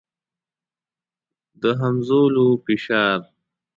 د 1.61 1.63
همځولو 1.81 2.47
فشار. 2.63 3.19